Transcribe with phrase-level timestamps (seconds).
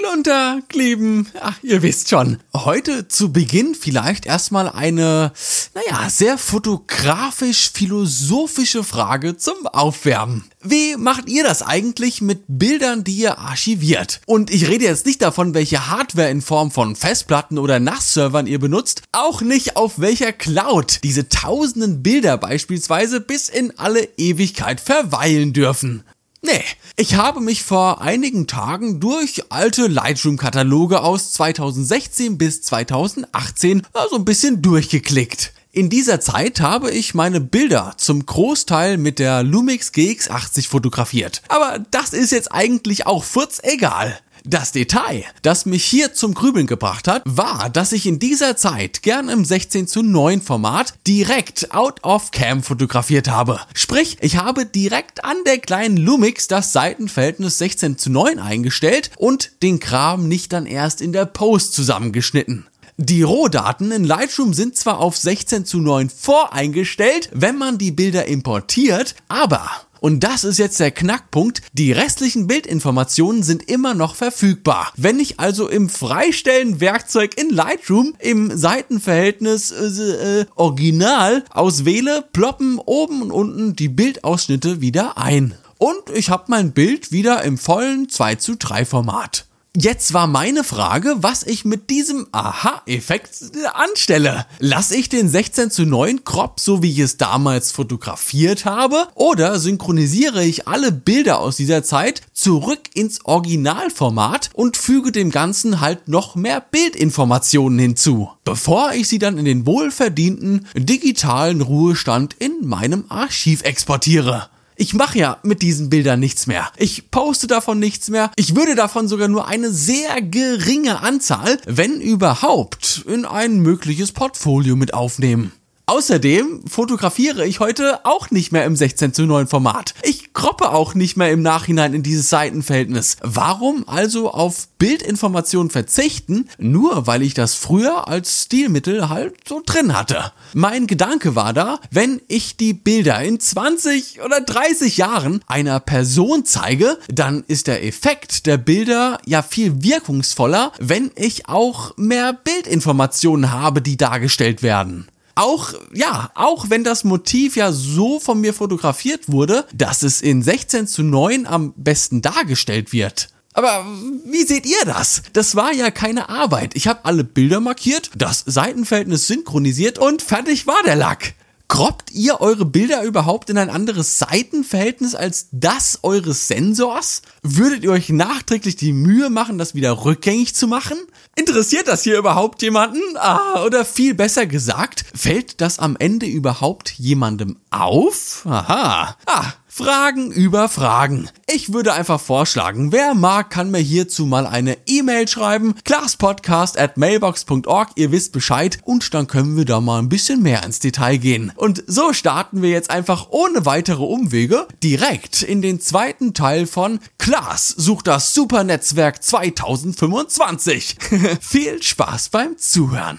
[0.00, 2.38] Glunter, Glieben, ach, ihr wisst schon.
[2.54, 5.34] Heute zu Beginn vielleicht erstmal eine,
[5.74, 10.44] naja, sehr fotografisch-philosophische Frage zum Aufwärmen.
[10.62, 14.22] Wie macht ihr das eigentlich mit Bildern, die ihr archiviert?
[14.24, 18.58] Und ich rede jetzt nicht davon, welche Hardware in Form von Festplatten oder NAS-Servern ihr
[18.58, 25.52] benutzt, auch nicht auf welcher Cloud diese tausenden Bilder beispielsweise bis in alle Ewigkeit verweilen
[25.52, 26.04] dürfen.
[26.42, 26.64] Nee,
[26.96, 34.24] ich habe mich vor einigen Tagen durch alte Lightroom-Kataloge aus 2016 bis 2018 so ein
[34.24, 35.52] bisschen durchgeklickt.
[35.72, 41.42] In dieser Zeit habe ich meine Bilder zum Großteil mit der Lumix GX80 fotografiert.
[41.48, 44.18] Aber das ist jetzt eigentlich auch furz egal.
[44.44, 49.02] Das Detail, das mich hier zum Grübeln gebracht hat, war, dass ich in dieser Zeit
[49.02, 53.60] gern im 16 zu 9 Format direkt out of cam fotografiert habe.
[53.74, 59.62] Sprich, ich habe direkt an der kleinen Lumix das Seitenverhältnis 16 zu 9 eingestellt und
[59.62, 62.66] den Kram nicht dann erst in der Post zusammengeschnitten.
[63.02, 68.26] Die Rohdaten in Lightroom sind zwar auf 16 zu 9 voreingestellt, wenn man die Bilder
[68.26, 69.70] importiert, aber
[70.00, 71.62] und das ist jetzt der Knackpunkt.
[71.72, 74.92] Die restlichen Bildinformationen sind immer noch verfügbar.
[74.96, 83.22] Wenn ich also im Freistellen-Werkzeug in Lightroom im Seitenverhältnis äh, äh, Original auswähle, ploppen oben
[83.22, 85.54] und unten die Bildausschnitte wieder ein.
[85.78, 89.46] Und ich habe mein Bild wieder im vollen 2 zu 3 Format.
[89.76, 93.30] Jetzt war meine Frage, was ich mit diesem Aha-Effekt
[93.72, 94.44] anstelle.
[94.58, 99.60] Lasse ich den 16 zu 9 Crop, so wie ich es damals fotografiert habe, oder
[99.60, 106.08] synchronisiere ich alle Bilder aus dieser Zeit zurück ins Originalformat und füge dem Ganzen halt
[106.08, 113.04] noch mehr Bildinformationen hinzu, bevor ich sie dann in den wohlverdienten digitalen Ruhestand in meinem
[113.08, 114.50] Archiv exportiere.
[114.80, 116.72] Ich mache ja mit diesen Bildern nichts mehr.
[116.78, 118.30] Ich poste davon nichts mehr.
[118.36, 124.76] Ich würde davon sogar nur eine sehr geringe Anzahl, wenn überhaupt, in ein mögliches Portfolio
[124.76, 125.52] mit aufnehmen.
[125.90, 129.94] Außerdem fotografiere ich heute auch nicht mehr im 16 zu 9 Format.
[130.04, 133.16] Ich kroppe auch nicht mehr im Nachhinein in dieses Seitenverhältnis.
[133.22, 139.92] Warum also auf Bildinformationen verzichten, nur weil ich das früher als Stilmittel halt so drin
[139.98, 140.30] hatte?
[140.54, 146.44] Mein Gedanke war da, wenn ich die Bilder in 20 oder 30 Jahren einer Person
[146.44, 153.50] zeige, dann ist der Effekt der Bilder ja viel wirkungsvoller, wenn ich auch mehr Bildinformationen
[153.50, 155.08] habe, die dargestellt werden
[155.40, 160.42] auch, ja, auch wenn das Motiv ja so von mir fotografiert wurde, dass es in
[160.42, 163.28] 16 zu 9 am besten dargestellt wird.
[163.52, 163.84] Aber
[164.26, 165.22] wie seht ihr das?
[165.32, 166.76] Das war ja keine Arbeit.
[166.76, 171.34] Ich habe alle Bilder markiert, das Seitenverhältnis synchronisiert und fertig war der Lack.
[171.70, 177.22] Kroppt ihr eure Bilder überhaupt in ein anderes Seitenverhältnis als das eures Sensors?
[177.42, 180.98] Würdet ihr euch nachträglich die Mühe machen, das wieder rückgängig zu machen?
[181.36, 183.00] Interessiert das hier überhaupt jemanden?
[183.16, 188.44] Ah, oder viel besser gesagt, fällt das am Ende überhaupt jemandem auf?
[188.46, 189.16] Aha.
[189.26, 189.52] Ah,
[189.82, 191.30] Fragen über Fragen.
[191.50, 195.74] Ich würde einfach vorschlagen, wer mag, kann mir hierzu mal eine E-Mail schreiben.
[195.84, 200.64] Classpodcast at mailbox.org, ihr wisst Bescheid und dann können wir da mal ein bisschen mehr
[200.64, 201.50] ins Detail gehen.
[201.56, 207.00] Und so starten wir jetzt einfach ohne weitere Umwege direkt in den zweiten Teil von
[207.16, 210.96] Klaas sucht das Supernetzwerk 2025.
[211.40, 213.18] Viel Spaß beim Zuhören.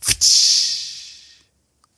[0.00, 0.77] Pftsch.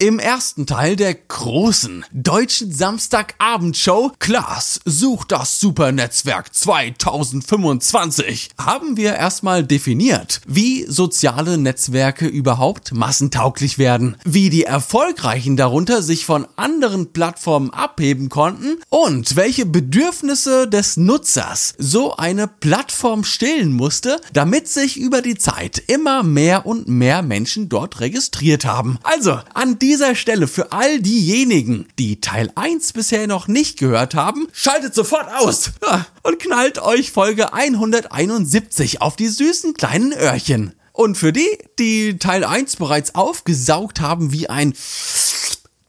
[0.03, 9.63] Im ersten Teil der großen deutschen Samstagabendshow Klaas sucht das Supernetzwerk 2025 haben wir erstmal
[9.63, 17.69] definiert, wie soziale Netzwerke überhaupt massentauglich werden, wie die Erfolgreichen darunter sich von anderen Plattformen
[17.69, 25.21] abheben konnten und welche Bedürfnisse des Nutzers so eine Plattform stillen musste, damit sich über
[25.21, 28.99] die Zeit immer mehr und mehr Menschen dort registriert haben.
[29.03, 34.47] Also, an dieser Stelle für all diejenigen, die Teil 1 bisher noch nicht gehört haben,
[34.53, 35.73] schaltet sofort aus
[36.23, 40.75] und knallt euch Folge 171 auf die süßen kleinen Öhrchen.
[40.93, 44.75] Und für die, die Teil 1 bereits aufgesaugt haben wie ein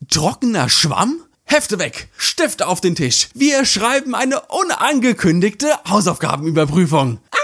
[0.10, 3.30] trockener Schwamm, Hefte weg, Stifte auf den Tisch.
[3.36, 7.20] Wir schreiben eine unangekündigte Hausaufgabenüberprüfung.
[7.30, 7.38] Ah!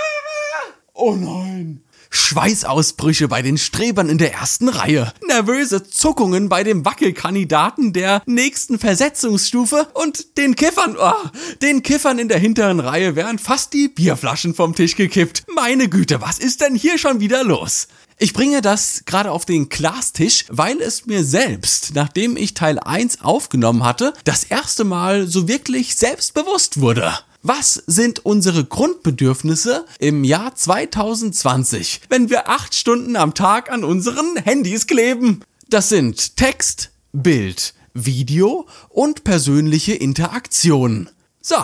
[0.95, 1.83] Oh nein.
[2.09, 8.79] Schweißausbrüche bei den Strebern in der ersten Reihe, nervöse Zuckungen bei dem Wackelkandidaten der nächsten
[8.79, 11.29] Versetzungsstufe und den Kiffern, oh,
[11.61, 15.43] den Kiffern in der hinteren Reihe wären fast die Bierflaschen vom Tisch gekippt.
[15.55, 17.87] Meine Güte, was ist denn hier schon wieder los?
[18.19, 23.21] Ich bringe das gerade auf den Glastisch, weil es mir selbst, nachdem ich Teil 1
[23.21, 27.13] aufgenommen hatte, das erste Mal so wirklich selbstbewusst wurde.
[27.43, 34.37] Was sind unsere Grundbedürfnisse im Jahr 2020, wenn wir acht Stunden am Tag an unseren
[34.37, 35.41] Handys kleben?
[35.69, 41.09] Das sind Text, Bild, Video und persönliche Interaktion.
[41.39, 41.57] So,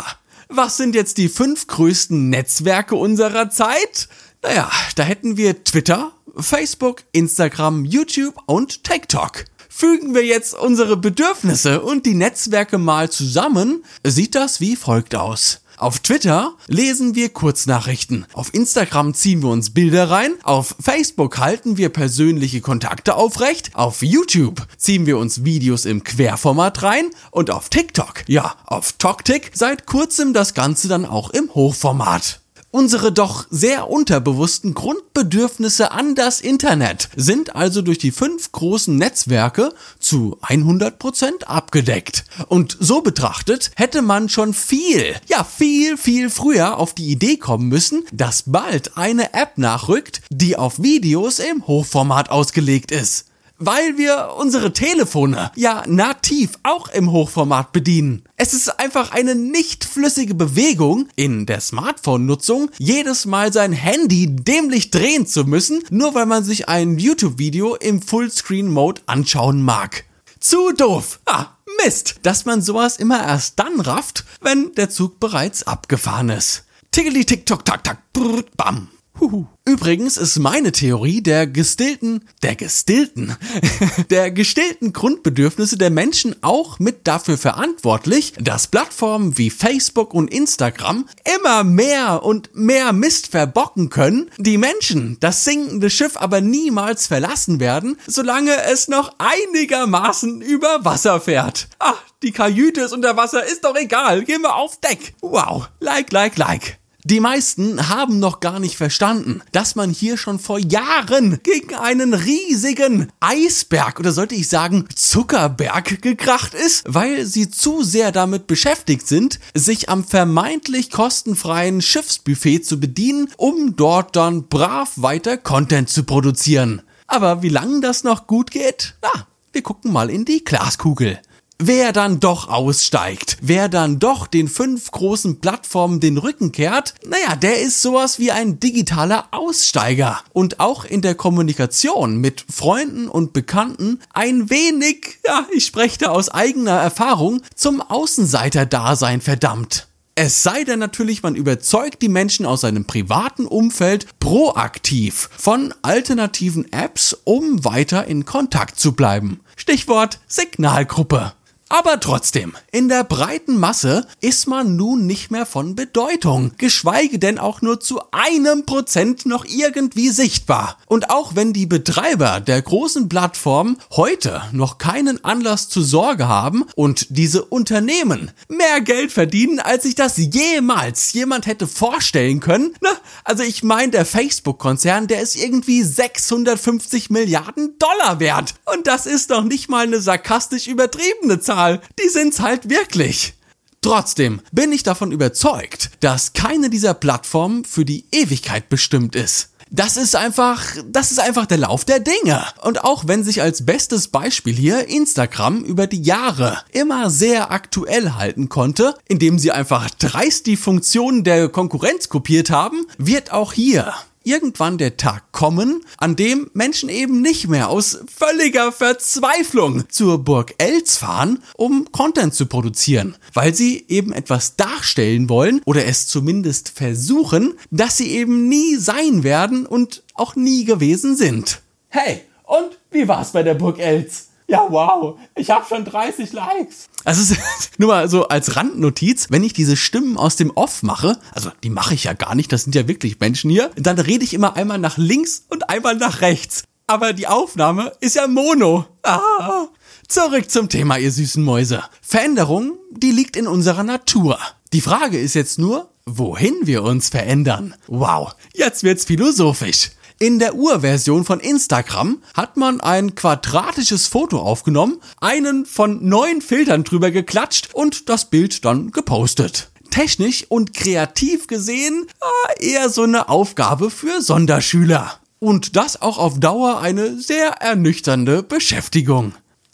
[0.48, 4.08] was sind jetzt die fünf größten Netzwerke unserer Zeit?
[4.44, 9.46] Naja, da hätten wir Twitter, Facebook, Instagram, YouTube und TikTok.
[9.70, 15.63] Fügen wir jetzt unsere Bedürfnisse und die Netzwerke mal zusammen, sieht das wie folgt aus.
[15.84, 18.26] Auf Twitter lesen wir Kurznachrichten.
[18.32, 20.32] Auf Instagram ziehen wir uns Bilder rein.
[20.44, 23.72] Auf Facebook halten wir persönliche Kontakte aufrecht.
[23.74, 27.10] Auf YouTube ziehen wir uns Videos im Querformat rein.
[27.32, 32.43] Und auf TikTok, ja, auf TokTik seit kurzem das Ganze dann auch im Hochformat.
[32.76, 39.76] Unsere doch sehr unterbewussten Grundbedürfnisse an das Internet sind also durch die fünf großen Netzwerke
[40.00, 42.26] zu 100% abgedeckt.
[42.48, 47.68] Und so betrachtet hätte man schon viel, ja viel, viel früher auf die Idee kommen
[47.68, 53.28] müssen, dass bald eine App nachrückt, die auf Videos im Hochformat ausgelegt ist
[53.58, 58.24] weil wir unsere Telefone ja nativ auch im Hochformat bedienen.
[58.36, 64.92] Es ist einfach eine nicht flüssige Bewegung in der Smartphone-Nutzung, jedes Mal sein Handy dämlich
[64.92, 70.06] drehen zu müssen, nur weil man sich ein YouTube-Video im Fullscreen-Mode anschauen mag.
[70.40, 71.20] Zu doof!
[71.26, 71.48] Ah,
[71.84, 76.66] Mist, dass man sowas immer erst dann rafft, wenn der Zug bereits abgefahren ist.
[76.92, 78.90] Tiggeli tick tock tack tack brrr, bam.
[79.24, 79.46] Huhu.
[79.64, 83.38] Übrigens ist meine Theorie der gestillten, der gestillten,
[84.10, 91.08] der gestillten Grundbedürfnisse der Menschen auch mit dafür verantwortlich, dass Plattformen wie Facebook und Instagram
[91.38, 97.62] immer mehr und mehr Mist verbocken können, die Menschen das sinkende Schiff aber niemals verlassen
[97.62, 101.70] werden, solange es noch einigermaßen über Wasser fährt.
[101.80, 105.16] Ach, die Kajüte ist unter Wasser, ist doch egal, gehen wir auf Deck.
[105.22, 106.83] Wow, like, like, like.
[107.06, 112.14] Die meisten haben noch gar nicht verstanden, dass man hier schon vor Jahren gegen einen
[112.14, 119.06] riesigen Eisberg oder sollte ich sagen Zuckerberg gekracht ist, weil sie zu sehr damit beschäftigt
[119.06, 126.06] sind, sich am vermeintlich kostenfreien Schiffsbuffet zu bedienen, um dort dann brav weiter Content zu
[126.06, 126.84] produzieren.
[127.08, 128.96] Aber wie lange das noch gut geht?
[129.02, 131.20] Na, wir gucken mal in die Glaskugel.
[131.60, 137.36] Wer dann doch aussteigt, wer dann doch den fünf großen Plattformen den Rücken kehrt, naja,
[137.36, 143.34] der ist sowas wie ein digitaler Aussteiger und auch in der Kommunikation mit Freunden und
[143.34, 149.88] Bekannten ein wenig, ja, ich spreche da aus eigener Erfahrung, zum Außenseiter-Dasein verdammt.
[150.16, 156.72] Es sei denn natürlich, man überzeugt die Menschen aus seinem privaten Umfeld proaktiv von alternativen
[156.72, 159.40] Apps, um weiter in Kontakt zu bleiben.
[159.56, 161.34] Stichwort Signalgruppe.
[161.70, 167.40] Aber trotzdem, in der breiten Masse ist man nun nicht mehr von Bedeutung, geschweige denn
[167.40, 170.78] auch nur zu einem Prozent noch irgendwie sichtbar.
[170.86, 176.66] Und auch wenn die Betreiber der großen Plattformen heute noch keinen Anlass zur Sorge haben
[176.76, 182.92] und diese Unternehmen mehr Geld verdienen, als sich das jemals jemand hätte vorstellen können, na,
[183.24, 188.54] also ich meine, der Facebook-Konzern, der ist irgendwie 650 Milliarden Dollar wert.
[188.66, 191.53] Und das ist doch nicht mal eine sarkastisch übertriebene Zahl.
[191.56, 193.34] Mal, die sind's halt wirklich.
[193.82, 199.50] Trotzdem bin ich davon überzeugt, dass keine dieser Plattformen für die Ewigkeit bestimmt ist.
[199.76, 202.46] Das ist einfach, das ist einfach der Lauf der Dinge.
[202.62, 208.12] Und auch wenn sich als bestes Beispiel hier Instagram über die Jahre immer sehr aktuell
[208.12, 213.94] halten konnte, indem sie einfach dreist die Funktionen der Konkurrenz kopiert haben, wird auch hier
[214.24, 220.56] irgendwann der Tag kommen, an dem Menschen eben nicht mehr aus völliger Verzweiflung zur Burg
[220.58, 226.70] Els fahren, um Content zu produzieren, weil sie eben etwas darstellen wollen oder es zumindest
[226.70, 231.62] versuchen, dass sie eben nie sein werden und auch nie gewesen sind.
[231.90, 234.28] Hey, und wie war's bei der Burg Els?
[234.48, 236.90] Ja, wow, ich habe schon 30 Likes.
[237.04, 237.36] Also
[237.78, 241.70] nur mal so als Randnotiz, wenn ich diese Stimmen aus dem Off mache, also die
[241.70, 244.56] mache ich ja gar nicht, das sind ja wirklich Menschen hier, dann rede ich immer
[244.56, 246.64] einmal nach links und einmal nach rechts.
[246.88, 248.86] Aber die Aufnahme ist ja Mono.
[249.04, 249.68] Ah.
[250.08, 251.84] Zurück zum Thema, ihr süßen Mäuse.
[252.02, 254.38] Veränderung, die liegt in unserer Natur.
[254.74, 257.74] Die Frage ist jetzt nur, wohin wir uns verändern.
[257.88, 259.92] Wow, jetzt wird's philosophisch.
[260.20, 266.84] In der Urversion von Instagram hat man ein quadratisches Foto aufgenommen, einen von neun Filtern
[266.84, 269.72] drüber geklatscht und das Bild dann gepostet.
[269.90, 275.20] Technisch und kreativ gesehen ah, eher so eine Aufgabe für Sonderschüler.
[275.40, 279.34] Und das auch auf Dauer eine sehr ernüchternde Beschäftigung.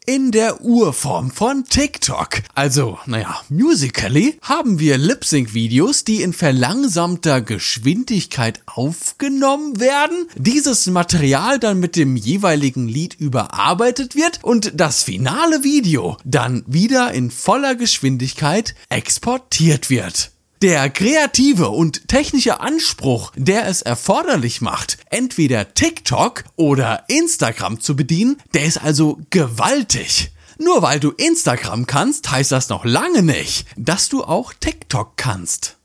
[0.09, 8.59] In der Urform von TikTok, also naja, Musically, haben wir Lip-Sync-Videos, die in verlangsamter Geschwindigkeit
[8.65, 16.17] aufgenommen werden, dieses Material dann mit dem jeweiligen Lied überarbeitet wird und das finale Video
[16.25, 20.31] dann wieder in voller Geschwindigkeit exportiert wird.
[20.61, 28.41] Der kreative und technische Anspruch, der es erforderlich macht, entweder TikTok oder Instagram zu bedienen,
[28.53, 30.33] der ist also gewaltig.
[30.57, 35.78] Nur weil du Instagram kannst, heißt das noch lange nicht, dass du auch TikTok kannst.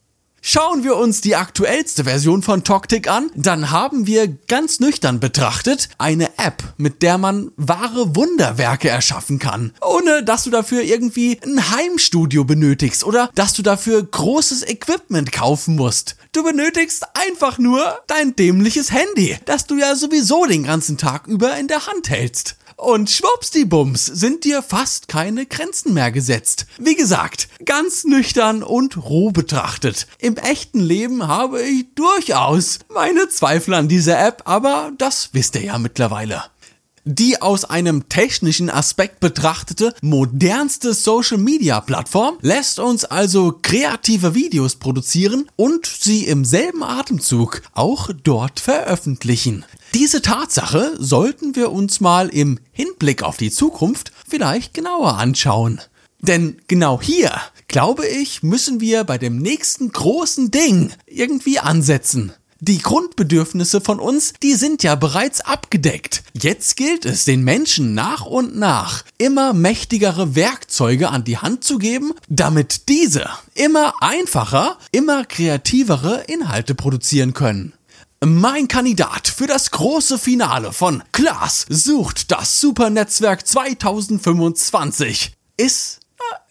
[0.46, 5.88] Schauen wir uns die aktuellste Version von Toktik an, dann haben wir ganz nüchtern betrachtet
[5.96, 11.70] eine App, mit der man wahre Wunderwerke erschaffen kann, ohne dass du dafür irgendwie ein
[11.70, 16.16] Heimstudio benötigst oder dass du dafür großes Equipment kaufen musst.
[16.32, 21.56] Du benötigst einfach nur dein dämliches Handy, das du ja sowieso den ganzen Tag über
[21.56, 22.56] in der Hand hältst.
[22.76, 26.66] Und schwuppsdiebums sind dir fast keine Grenzen mehr gesetzt.
[26.78, 30.06] Wie gesagt, ganz nüchtern und roh betrachtet.
[30.18, 35.62] Im echten Leben habe ich durchaus meine Zweifel an dieser App, aber das wisst ihr
[35.62, 36.44] ja mittlerweile.
[37.06, 45.84] Die aus einem technischen Aspekt betrachtete modernste Social-Media-Plattform lässt uns also kreative Videos produzieren und
[45.84, 49.66] sie im selben Atemzug auch dort veröffentlichen.
[49.92, 55.82] Diese Tatsache sollten wir uns mal im Hinblick auf die Zukunft vielleicht genauer anschauen.
[56.20, 57.32] Denn genau hier,
[57.68, 62.32] glaube ich, müssen wir bei dem nächsten großen Ding irgendwie ansetzen.
[62.66, 66.22] Die Grundbedürfnisse von uns, die sind ja bereits abgedeckt.
[66.32, 71.76] Jetzt gilt es, den Menschen nach und nach immer mächtigere Werkzeuge an die Hand zu
[71.76, 77.74] geben, damit diese immer einfacher, immer kreativere Inhalte produzieren können.
[78.24, 86.00] Mein Kandidat für das große Finale von Klaas sucht das Supernetzwerk 2025 ist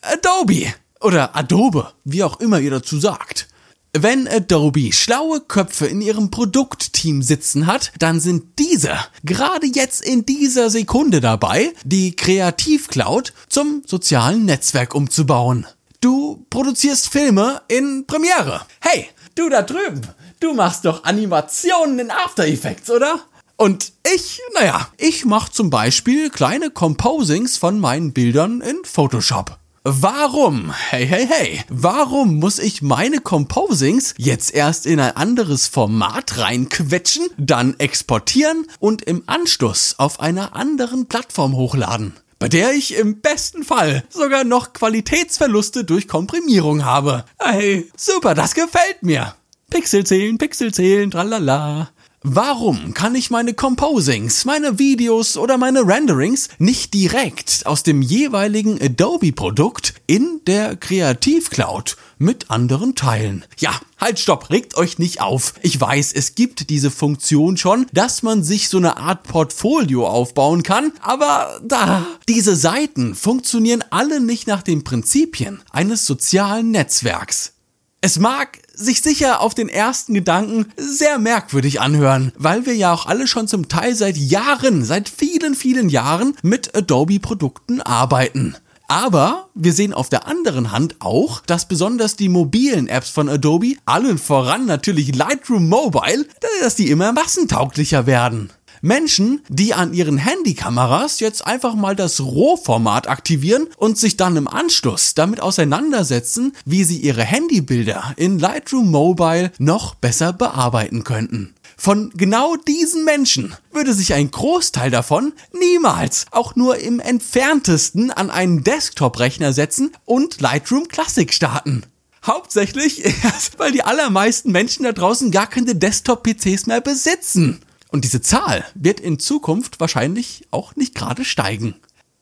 [0.03, 3.47] äh, Adobe oder Adobe, wie auch immer ihr dazu sagt.
[3.95, 10.25] Wenn Adobe schlaue Köpfe in ihrem Produktteam sitzen hat, dann sind diese gerade jetzt in
[10.25, 15.67] dieser Sekunde dabei, die Kreativcloud zum sozialen Netzwerk umzubauen.
[16.01, 18.65] Du produzierst Filme in Premiere.
[18.81, 20.01] Hey, du da drüben,
[20.39, 23.19] du machst doch Animationen in After Effects, oder?
[23.57, 29.59] Und ich, naja, ich mach zum Beispiel kleine Composings von meinen Bildern in Photoshop.
[29.85, 36.37] Warum, hey, hey, hey, warum muss ich meine Composings jetzt erst in ein anderes Format
[36.37, 42.13] reinquetschen, dann exportieren und im Anschluss auf einer anderen Plattform hochladen?
[42.39, 47.23] bei der ich im besten Fall sogar noch Qualitätsverluste durch Komprimierung habe.
[47.39, 49.35] Hey, super, das gefällt mir.
[49.69, 51.89] Pixel zählen, Pixel zählen, tralala.
[52.25, 58.81] Warum kann ich meine Composings, meine Videos oder meine Renderings nicht direkt aus dem jeweiligen
[58.81, 63.43] Adobe-Produkt in der Kreativcloud mit anderen teilen?
[63.57, 65.53] Ja, halt stopp, regt euch nicht auf.
[65.63, 70.63] Ich weiß, es gibt diese Funktion schon, dass man sich so eine Art Portfolio aufbauen
[70.63, 77.51] kann, aber da, diese Seiten funktionieren alle nicht nach den Prinzipien eines sozialen Netzwerks.
[77.99, 83.05] Es mag sich sicher auf den ersten Gedanken sehr merkwürdig anhören, weil wir ja auch
[83.05, 88.55] alle schon zum Teil seit Jahren, seit vielen, vielen Jahren mit Adobe-Produkten arbeiten.
[88.87, 93.75] Aber wir sehen auf der anderen Hand auch, dass besonders die mobilen Apps von Adobe,
[93.85, 96.25] allen voran natürlich Lightroom Mobile,
[96.61, 98.51] dass die immer massentauglicher werden.
[98.83, 104.49] Menschen, die an ihren Handykameras jetzt einfach mal das Rohformat aktivieren und sich dann im
[104.49, 111.55] Anschluss damit auseinandersetzen, wie sie ihre Handybilder in Lightroom Mobile noch besser bearbeiten könnten.
[111.77, 118.29] Von genau diesen Menschen würde sich ein Großteil davon niemals auch nur im entferntesten an
[118.29, 121.83] einen Desktop-Rechner setzen und Lightroom Classic starten.
[122.25, 123.03] Hauptsächlich,
[123.57, 127.61] weil die allermeisten Menschen da draußen gar keine Desktop-PCs mehr besitzen.
[127.93, 131.75] Und diese Zahl wird in Zukunft wahrscheinlich auch nicht gerade steigen.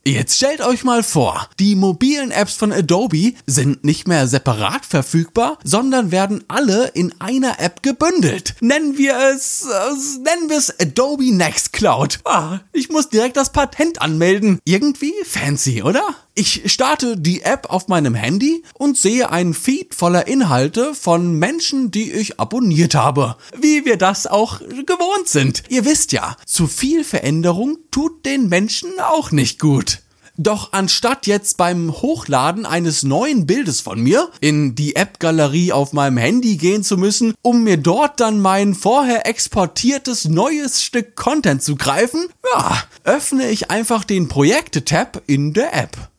[0.06, 5.60] Jetzt stellt euch mal vor, die mobilen Apps von Adobe sind nicht mehr separat verfügbar,
[5.64, 8.56] sondern werden alle in einer App gebündelt.
[8.62, 12.20] Nennen wir es, äh, nennen wir es Adobe Nextcloud.
[12.26, 14.60] Ah, ich muss direkt das Patent anmelden.
[14.66, 16.04] Irgendwie fancy, oder?
[16.34, 21.92] Ich starte die App auf meinem Handy und sehe einen Feed voller Inhalte von Menschen,
[21.92, 23.36] die ich abonniert habe.
[23.58, 25.64] Wie wir das auch gewohnt sind.
[25.68, 30.00] Ihr wisst ja, zu viel Veränderung tut den Menschen auch nicht gut.
[30.38, 36.18] Doch anstatt jetzt beim Hochladen eines neuen Bildes von mir in die App-Galerie auf meinem
[36.18, 41.76] Handy gehen zu müssen, um mir dort dann mein vorher exportiertes neues Stück Content zu
[41.76, 46.11] greifen, ja, öffne ich einfach den Projekte-Tab in der App.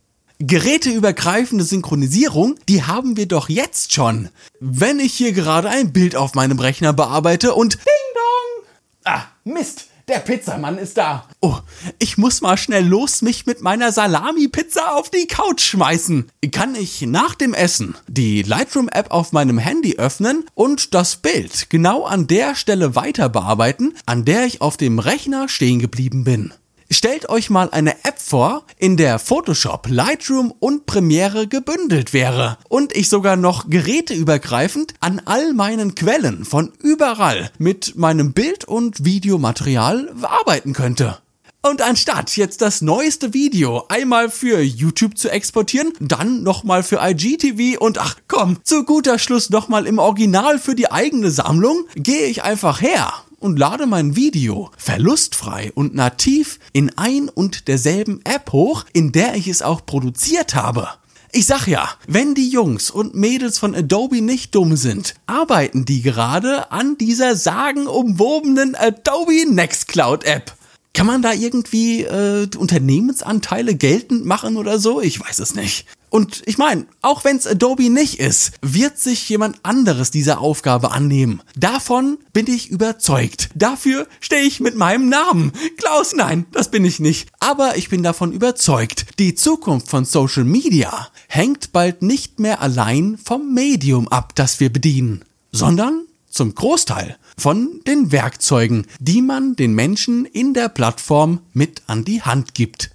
[0.44, 4.28] Geräteübergreifende Synchronisierung, die haben wir doch jetzt schon.
[4.58, 8.66] Wenn ich hier gerade ein Bild auf meinem Rechner bearbeite und Ding Dong!
[9.04, 9.86] Ah, Mist!
[10.08, 11.28] Der Pizzamann ist da.
[11.40, 11.58] Oh,
[12.00, 16.28] ich muss mal schnell los mich mit meiner Salami-Pizza auf die Couch schmeißen.
[16.50, 22.02] Kann ich nach dem Essen die Lightroom-App auf meinem Handy öffnen und das Bild genau
[22.04, 26.52] an der Stelle weiter bearbeiten, an der ich auf dem Rechner stehen geblieben bin.
[26.92, 32.94] Stellt euch mal eine App vor, in der Photoshop, Lightroom und Premiere gebündelt wäre und
[32.94, 40.12] ich sogar noch geräteübergreifend an all meinen Quellen von überall mit meinem Bild- und Videomaterial
[40.20, 41.16] arbeiten könnte.
[41.62, 47.80] Und anstatt jetzt das neueste Video einmal für YouTube zu exportieren, dann nochmal für IGTV
[47.80, 52.42] und ach komm, zu guter Schluss nochmal im Original für die eigene Sammlung, gehe ich
[52.42, 58.84] einfach her und lade mein Video verlustfrei und nativ in ein und derselben App hoch,
[58.92, 60.88] in der ich es auch produziert habe.
[61.32, 66.02] Ich sag ja, wenn die Jungs und Mädels von Adobe nicht dumm sind, arbeiten die
[66.02, 70.54] gerade an dieser sagenumwobenen Adobe Nextcloud App.
[70.94, 75.00] Kann man da irgendwie äh, Unternehmensanteile geltend machen oder so?
[75.00, 75.86] Ich weiß es nicht.
[76.12, 80.92] Und ich meine, auch wenn es Adobe nicht ist, wird sich jemand anderes dieser Aufgabe
[80.92, 81.40] annehmen.
[81.56, 83.48] Davon bin ich überzeugt.
[83.54, 85.52] Dafür stehe ich mit meinem Namen.
[85.78, 87.30] Klaus, nein, das bin ich nicht.
[87.40, 93.16] Aber ich bin davon überzeugt, die Zukunft von Social Media hängt bald nicht mehr allein
[93.16, 99.74] vom Medium ab, das wir bedienen, sondern zum Großteil von den Werkzeugen, die man den
[99.74, 102.90] Menschen in der Plattform mit an die Hand gibt.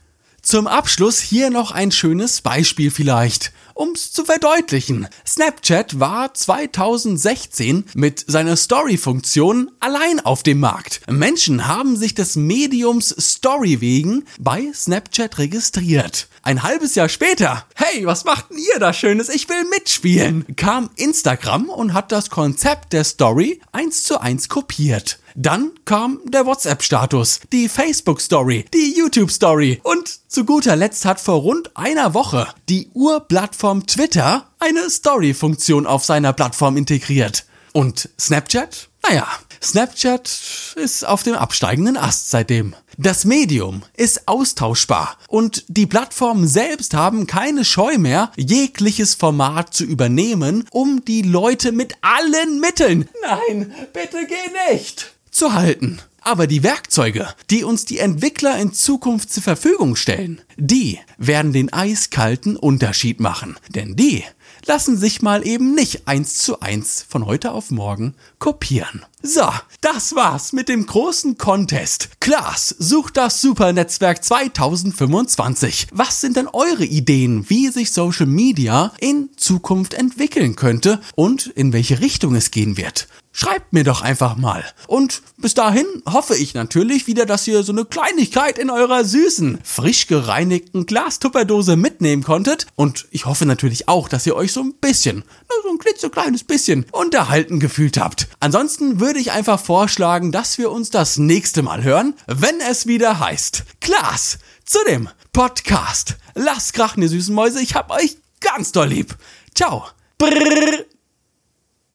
[0.48, 3.52] Zum Abschluss hier noch ein schönes Beispiel vielleicht.
[3.74, 5.10] Um's zu verdeutlichen.
[5.28, 11.02] Snapchat war 2016 mit seiner Story-Funktion allein auf dem Markt.
[11.10, 16.30] Menschen haben sich des Mediums Story wegen bei Snapchat registriert.
[16.44, 19.28] Ein halbes Jahr später, hey, was macht denn ihr da Schönes?
[19.28, 25.20] Ich will mitspielen, kam Instagram und hat das Konzept der Story eins zu eins kopiert.
[25.40, 31.78] Dann kam der WhatsApp-Status, die Facebook-Story, die YouTube-Story und zu guter Letzt hat vor rund
[31.78, 37.46] einer Woche die Urplattform Twitter eine Story-Funktion auf seiner Plattform integriert.
[37.72, 38.90] Und Snapchat?
[39.08, 39.28] Naja,
[39.62, 40.28] Snapchat
[40.76, 42.76] ist auf dem absteigenden Ast seitdem.
[42.98, 49.84] Das Medium ist austauschbar und die Plattformen selbst haben keine Scheu mehr, jegliches Format zu
[49.84, 56.00] übernehmen, um die Leute mit allen Mitteln, nein, bitte geh nicht, zu halten.
[56.22, 61.72] Aber die Werkzeuge, die uns die Entwickler in Zukunft zur Verfügung stellen, die werden den
[61.72, 63.58] eiskalten Unterschied machen.
[63.70, 64.26] Denn die
[64.66, 69.06] lassen sich mal eben nicht eins zu eins von heute auf morgen kopieren.
[69.30, 69.50] So,
[69.82, 72.12] das war's mit dem großen Contest.
[72.22, 75.88] Klaas sucht das Supernetzwerk 2025.
[75.92, 81.74] Was sind denn eure Ideen, wie sich Social Media in Zukunft entwickeln könnte und in
[81.74, 83.10] welche Richtung es gehen wird?
[83.40, 84.66] Schreibt mir doch einfach mal.
[84.88, 89.60] Und bis dahin hoffe ich natürlich wieder, dass ihr so eine Kleinigkeit in eurer süßen,
[89.64, 92.66] frisch gereinigten Glastupperdose mitnehmen konntet.
[92.74, 95.24] Und ich hoffe natürlich auch, dass ihr euch so ein bisschen,
[95.64, 98.28] so ein klitzekleines bisschen unterhalten gefühlt habt.
[98.40, 103.20] Ansonsten würde ich einfach vorschlagen, dass wir uns das nächste Mal hören, wenn es wieder
[103.20, 106.18] heißt Klaas zu dem Podcast.
[106.36, 107.60] Lasst krachen, ihr süßen Mäuse.
[107.60, 109.18] Ich hab euch ganz doll lieb.
[109.56, 109.88] Ciao.
[110.20, 110.86] Brrr.